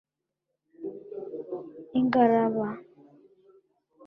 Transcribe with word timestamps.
Ingaraba 1.99 2.69